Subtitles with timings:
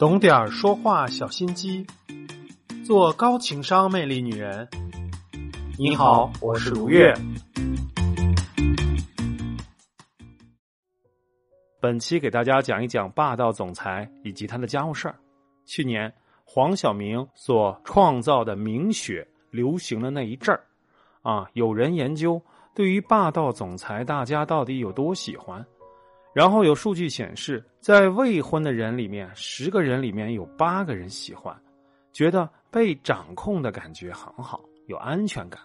[0.00, 1.86] 懂点儿说话小心机，
[2.86, 4.66] 做高情商魅力女人。
[5.78, 7.12] 你好，我是如月。
[11.82, 15.14] 本期给大家讲一讲霸道总裁以及他的家务事儿。
[15.66, 16.10] 去年
[16.44, 20.64] 黄晓明所创造的名雪流行的那一阵儿，
[21.20, 22.42] 啊，有人研究
[22.74, 25.62] 对于霸道总裁大家到底有多喜欢。
[26.32, 31.54] 然后有数据显示，在未婚的人里面，十个人里面有八个人喜欢，
[32.12, 35.60] 觉得被掌控的感觉很好，有安全感；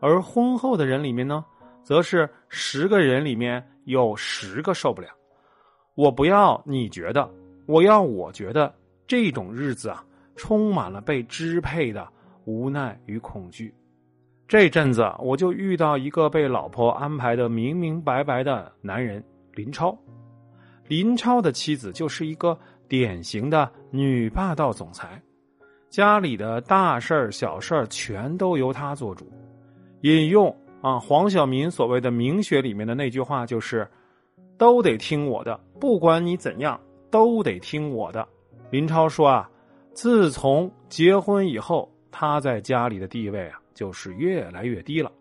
[0.00, 1.44] 而婚后的人里面呢，
[1.84, 5.08] 则是十个人里面有十个受不了。
[5.94, 7.30] 我不要你觉得，
[7.66, 8.74] 我要我觉得，
[9.06, 10.04] 这种日子啊，
[10.34, 12.08] 充满了被支配的
[12.46, 13.72] 无奈与恐惧。
[14.48, 19.22] 这阵子我就遇到一个被老婆安排的明明白白的男人。
[19.54, 19.96] 林超，
[20.86, 25.20] 林超的妻子就是一个典型的女霸道总裁，
[25.88, 29.30] 家里的大事儿、小事儿全都由她做主。
[30.02, 33.86] 引用啊，黄晓明所谓的名学里面的那句话就是
[34.56, 38.26] ：“都得听我的，不管你怎样，都得听我的。”
[38.70, 39.50] 林超说啊，
[39.92, 45.12] 自从结婚以后，他在家里的地位啊，就是越来越低了。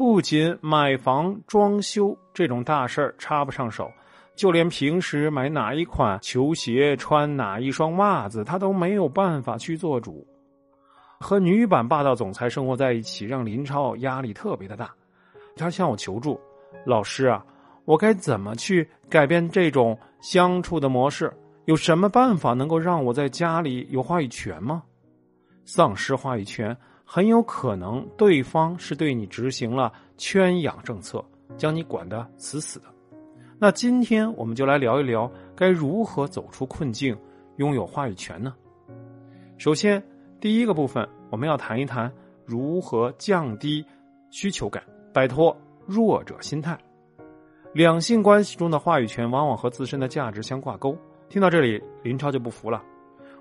[0.00, 3.92] 不仅买房装修这种大事儿插不上手，
[4.34, 10.26] 就连平时买哪一款球鞋、穿哪一双袜子，他都没有办法去做主。
[11.18, 14.90] 和女版霸道总裁生活在一起，让林超压力特别的大。
[15.54, 16.40] 他向我求助
[16.86, 17.44] ：“老师啊，
[17.84, 21.30] 我该怎么去改变这种相处的模式？
[21.66, 24.82] 有什么办法能够让我在家里有话语权吗？”
[25.66, 26.74] 丧失话语权。
[27.12, 31.20] 很有可能对方是对你执行了圈养政策，
[31.56, 32.86] 将你管得死死的。
[33.58, 37.18] 那今天我们就来聊一聊该如何走出困境，
[37.56, 38.54] 拥有话语权呢？
[39.58, 40.00] 首先，
[40.40, 42.08] 第一个部分我们要谈一谈
[42.46, 43.84] 如何降低
[44.30, 44.80] 需求感，
[45.12, 45.56] 摆脱
[45.86, 46.78] 弱者心态。
[47.74, 50.96] 两性关系中的话语权往往和自身的价值相挂钩。
[51.28, 52.80] 听到这里，林超就不服了。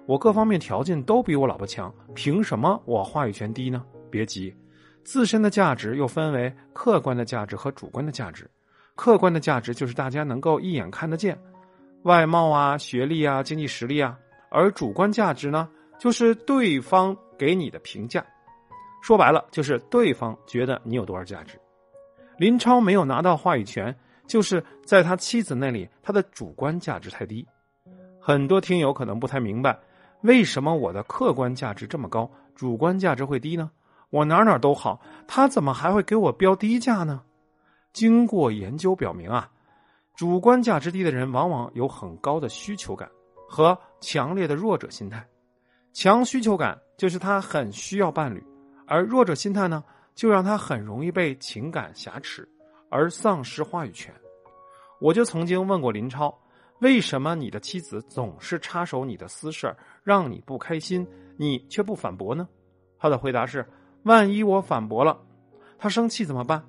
[0.05, 3.83] 我各方面条件都比我老婆强，凭什么我话语权低呢？
[4.09, 4.55] 别急，
[5.03, 8.49] 自身的价值又分为客观的价值和主观的价值。
[8.95, 11.37] 客观的价值就是大家能够一眼看得见，
[12.03, 14.17] 外貌啊、学历啊、经济实力啊；
[14.49, 18.25] 而主观价值呢，就是对方给你的评价。
[19.01, 21.57] 说白了，就是对方觉得你有多少价值。
[22.37, 23.95] 林超没有拿到话语权，
[24.27, 27.47] 就是在他妻子那里，他的主观价值太低。
[28.19, 29.77] 很多听友可能不太明白。
[30.21, 33.71] 为什么我的客观价值这么高，主观价值会低呢？
[34.09, 37.21] 我哪哪都好，他怎么还会给我标低价呢？
[37.93, 39.49] 经过研究表明啊，
[40.15, 43.09] 主观价值低的人往往有很高的需求感
[43.47, 45.25] 和强烈的弱者心态。
[45.93, 48.43] 强需求感就是他很需要伴侣，
[48.87, 49.83] 而弱者心态呢，
[50.15, 52.47] 就让他很容易被情感挟持
[52.89, 54.13] 而丧失话语权。
[54.99, 56.37] 我就曾经问过林超。
[56.79, 62.47] 为什么你的妻子总是插手你的私事让你不开心，你却不反驳呢？
[62.97, 63.67] 他的回答是：
[64.03, 65.19] 万一我反驳了，
[65.77, 66.63] 他生气怎么办？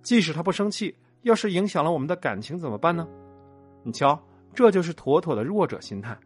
[0.00, 3.06] 即使他不生气，要是影响了我们的感情怎么办呢？
[3.82, 4.20] 你瞧，
[4.54, 6.16] 这就是妥妥的弱者心态。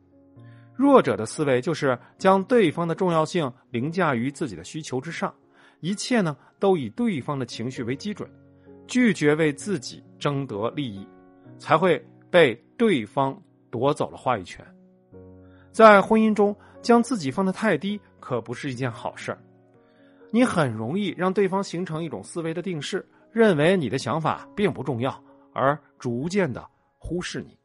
[0.75, 5.35] 弱者的思维就是将对方的重要性凌驾于自己的需求之上，
[5.81, 8.29] 一切呢都以对方的情绪为基准，
[8.87, 11.09] 拒绝为自己争得利益，
[11.59, 12.05] 才会。
[12.33, 14.67] 被对方夺走了话语权，
[15.71, 19.39] 在婚姻中将自己放得太低，可不是一件好事儿。
[20.33, 25.17] 你很容易让对方形成一种思维的定式，认为你的想法并不重要，
[25.53, 27.57] 而逐渐的忽视你。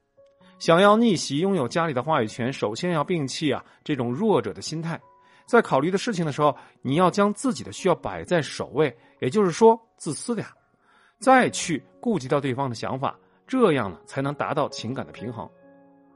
[0.60, 5.02] 想要逆袭，拥有家里的话语权，首先要摒弃啊这种弱者的心态。
[5.48, 10.46] 在考虑的事情的时候，你要将自己的需要摆在首位，也就是说自私点
[11.18, 13.18] 再去顾及到对方的想法。
[13.48, 15.50] 这样呢，才能达到情感的平衡。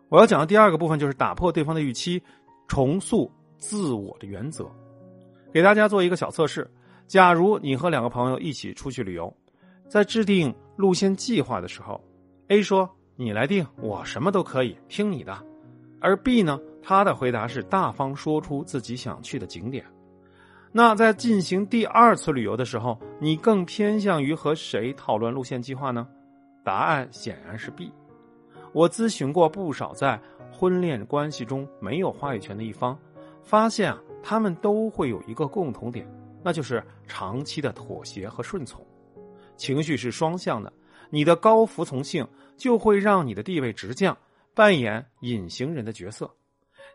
[0.09, 2.21] 我要讲的第二个部分就是打破对方的预期，
[2.67, 4.69] 重塑自我的原则。
[5.53, 6.69] 给大家做一个小测试：
[7.07, 9.33] 假如你和两个朋友一起出去旅游，
[9.87, 11.99] 在制定路线计划的时候
[12.49, 15.37] ，A 说：“你来定，我什么都可以，听你的。”
[16.01, 19.85] 而 B 呢，他的回答是大方说出自己想去的景点。
[20.71, 26.07] 那在进行第二次旅游的时候，你更偏向于和谁讨论路线计划呢？
[26.63, 27.91] 答案显然是 B。
[28.73, 30.19] 我咨询过不少在
[30.51, 32.97] 婚恋关系中没有话语权的一方，
[33.43, 36.07] 发现啊，他们都会有一个共同点，
[36.43, 38.85] 那就是长期的妥协和顺从。
[39.57, 40.71] 情绪是双向的，
[41.09, 42.27] 你的高服从性
[42.57, 44.17] 就会让你的地位直降，
[44.53, 46.29] 扮演隐形人的角色。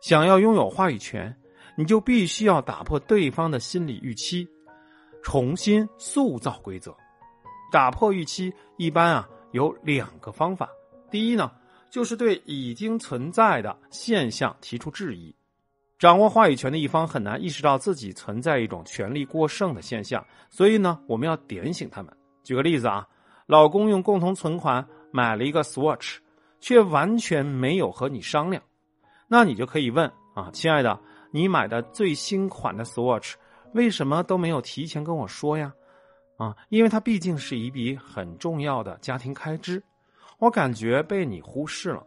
[0.00, 1.34] 想要拥有话语权，
[1.76, 4.48] 你就必须要打破对方的心理预期，
[5.22, 6.96] 重新塑造规则。
[7.72, 10.68] 打破预期一般啊有两个方法。
[11.10, 11.50] 第一呢，
[11.90, 15.34] 就是对已经存在的现象提出质疑。
[15.98, 22.14] 掌握话语权的一方很难意识到自己存在一种权力过剩的现象，所以呢，我们要点醒他们。
[22.42, 23.08] 举个例子啊，
[23.46, 26.16] 老公用共同存款买了一个 Swatch，
[26.60, 28.62] 却完全没有和你商量，
[29.26, 31.00] 那你就可以问啊，亲爱的，
[31.30, 33.32] 你买的最新款的 Swatch
[33.72, 35.72] 为什么都没有提前跟我说呀？
[36.36, 39.82] 啊，因为它毕竟是一笔很重要的家庭开支，
[40.38, 42.06] 我感觉被你忽视了。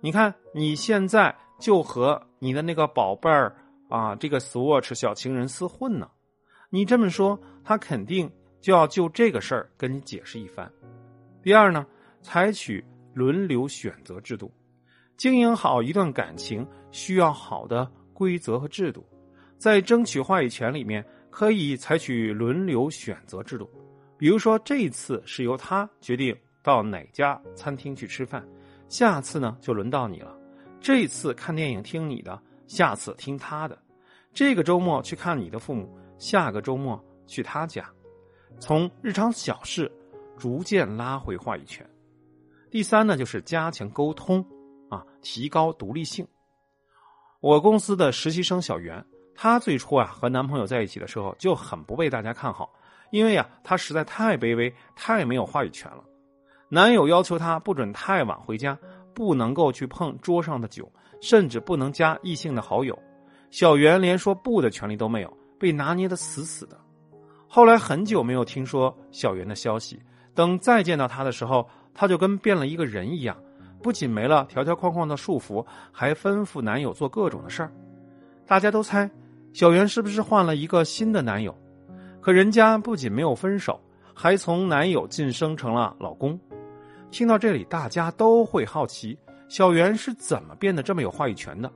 [0.00, 1.34] 你看你现在。
[1.58, 3.54] 就和你的那个宝贝儿
[3.88, 6.10] 啊，这个 Swatch 小情人厮混呢，
[6.70, 8.28] 你这么说，他肯定
[8.60, 10.68] 就要就这个事儿跟你解释一番。
[11.40, 11.86] 第二呢，
[12.20, 12.84] 采取
[13.14, 14.52] 轮流选择制度，
[15.16, 19.06] 经营好一段感情需要好的规则和制度，
[19.56, 23.68] 在争取话语权里面可以采取轮流选择制度，
[24.18, 28.46] 比如说这次是由他决定到哪家餐厅去吃饭，
[28.86, 30.38] 下次呢就轮到你了。
[30.78, 33.74] 这次看电影听你的，下次听他的；
[34.34, 35.88] 这个周末去看你的父母，
[36.18, 37.90] 下个周末去他家。
[38.60, 39.90] 从日常小事
[40.36, 41.88] 逐渐拉回话语权。
[42.70, 44.44] 第三呢，就是加强沟通
[44.90, 46.28] 啊，提高独立性。
[47.40, 49.04] 我公司的实习生小袁，
[49.42, 52.70] 她最初啊和男朋友在一起的时候就很不被大家看好，
[53.10, 56.04] 因为呀她实在太卑微，太没有话语权了。
[56.68, 58.78] 男友要求她不准太晚回家。
[59.14, 60.90] 不能够去碰桌上的酒，
[61.20, 62.98] 甚至不能加异性的好友。
[63.50, 66.78] 小袁连说不的权利都没有，被拿捏的死死的。
[67.46, 70.00] 后来很久没有听说小袁的消息，
[70.34, 73.36] 等再见到他的时候，他就跟变了一个人一样，
[73.82, 75.62] 不仅没了条条框框的束缚，
[75.92, 77.70] 还吩咐男友做各种的事儿。
[78.46, 79.10] 大家都猜
[79.52, 81.54] 小袁是不是换了一个新的男友？
[82.20, 83.78] 可人家不仅没有分手，
[84.14, 86.38] 还从男友晋升成了老公。
[87.10, 89.18] 听到这里，大家都会好奇，
[89.48, 91.70] 小袁是怎么变得这么有话语权的？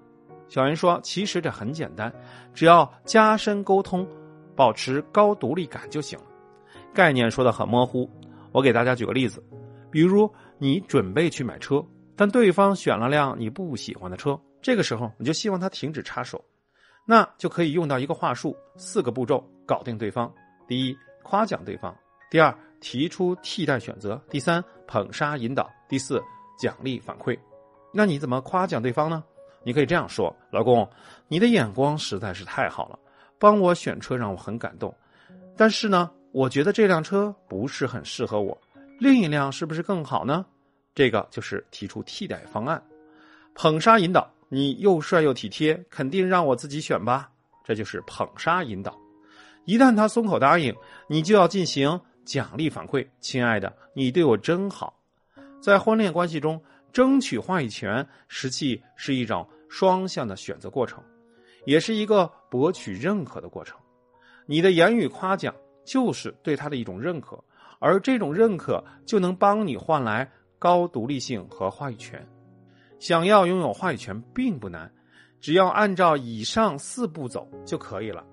[0.48, 2.10] 小袁说：“其实这很简单，
[2.54, 4.06] 只要加深沟通，
[4.54, 6.24] 保持高独立感就行了。
[6.94, 8.08] 概念说的很模糊，
[8.52, 9.44] 我给大家举个例子，
[9.90, 11.84] 比如你准备去买车，
[12.14, 16.42] 但对方选了辆你不喜欢的车，这个时候你就希望他停止插手，
[17.06, 20.30] 那就可以用到一个话术，四个步骤搞定对方：
[20.66, 21.90] 第一，夸奖对方；
[22.30, 26.22] 第二，提出替代选择；第三。”捧杀引导，第四
[26.56, 27.36] 奖励反馈，
[27.92, 29.24] 那你怎么夸奖对方呢？
[29.64, 30.88] 你可以这样说：“老公，
[31.26, 32.96] 你的眼光实在是太好了，
[33.36, 34.94] 帮我选车让我很感动。
[35.56, 38.56] 但是呢，我觉得这辆车不是很适合我，
[39.00, 40.46] 另一辆是不是更好呢？”
[40.94, 42.80] 这个就是提出替代方案。
[43.56, 47.30] 捧杀引导，你又帅又体贴，肯定让我自己选吧？
[47.64, 48.96] 这就是捧杀引导。
[49.64, 50.74] 一旦他松口答应，
[51.08, 52.00] 你就要进行。
[52.24, 54.98] 奖励反馈，亲爱的，你对我真好。
[55.62, 56.60] 在婚恋关系中，
[56.92, 61.00] 争取话语权实际是一种双向的选择过程，
[61.66, 63.78] 也是一个博取认可的过程。
[64.44, 65.54] 你的言语夸奖
[65.84, 67.38] 就是对他的一种认可，
[67.78, 70.28] 而这种认可就能帮你换来
[70.58, 72.26] 高独立性和话语权。
[72.98, 74.90] 想要拥有话语权并不难，
[75.40, 78.24] 只要按照以上四步走就可以了。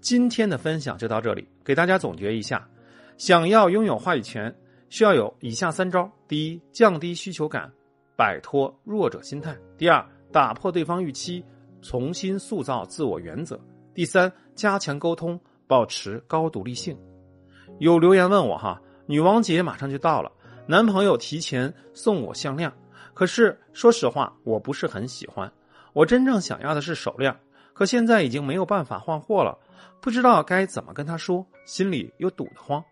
[0.00, 2.68] 今天的分享就到这里，给大家总结一下。
[3.16, 4.54] 想要拥有话语权，
[4.90, 7.72] 需要有以下三招：第一，降低需求感，
[8.16, 11.44] 摆脱弱者心态；第二，打破对方预期，
[11.80, 13.56] 重新塑造自我原则；
[13.94, 16.98] 第三，加强沟通，保持高独立性。
[17.78, 20.30] 有留言问我哈，女王节马上就到了，
[20.66, 22.70] 男朋友提前送我项链，
[23.14, 25.50] 可是说实话，我不是很喜欢。
[25.92, 27.34] 我真正想要的是手链，
[27.72, 29.56] 可现在已经没有办法换货了，
[30.00, 32.82] 不知道该怎么跟他说，心里又堵得慌。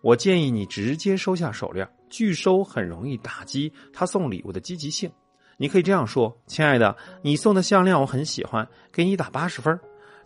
[0.00, 5.10] 我建议你直接收下手链，拒收很容易打击他送礼物的积极性。
[5.56, 9.78] 你可以这样说：“亲爱的，你送的项链我很喜欢，给你打八十分。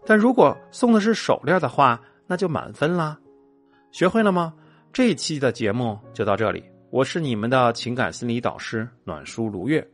[0.07, 3.19] 但如果送的是手链的话，那就满分啦。”
[3.93, 4.55] 学会了吗？
[4.93, 6.65] 这期的节目就到这里。
[6.91, 9.87] 我是你们的情感心理导师暖叔卢月，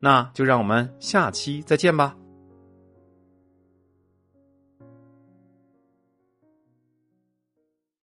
[0.00, 2.16] 那就让我们下期再见吧。